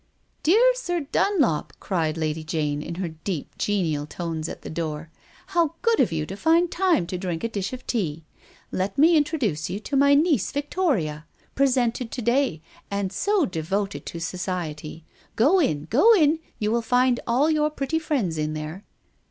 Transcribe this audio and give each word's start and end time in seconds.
"Dear 0.41 0.73
Sir 0.73 1.01
Dunlop," 1.01 1.73
cried 1.79 2.17
Lady 2.17 2.43
Jane 2.43 2.81
in 2.81 2.95
her 2.95 3.09
deep, 3.09 3.55
genial 3.59 4.07
tones 4.07 4.49
at 4.49 4.63
the 4.63 4.69
door," 4.71 5.11
how 5.53 5.75
good 5.83 5.99
of 5.99 6.11
you 6.11 6.25
to 6.25 6.35
find 6.35 6.71
time 6.71 7.05
to 7.05 7.19
drink 7.19 7.43
a 7.43 7.47
dish 7.49 7.71
of 7.71 7.85
tea. 7.85 8.23
Let 8.71 8.97
me 8.97 9.15
introduce 9.15 9.69
you 9.69 9.79
to 9.81 9.95
my 9.95 10.15
niece 10.15 10.51
Victoria. 10.51 11.27
Presented 11.53 12.09
to 12.09 12.21
day, 12.23 12.63
and 12.89 13.13
so 13.13 13.45
devoted 13.45 14.07
to 14.07 14.19
society. 14.19 15.05
Go 15.35 15.59
in, 15.59 15.85
go 15.91 16.15
in, 16.15 16.39
you 16.57 16.71
will 16.71 16.81
find 16.81 17.19
all 17.27 17.51
your 17.51 17.69
pretty 17.69 17.99
friends 17.99 18.39
in 18.39 18.55
there." 18.55 18.83